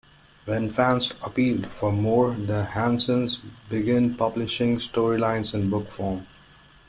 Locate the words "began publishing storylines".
3.69-5.53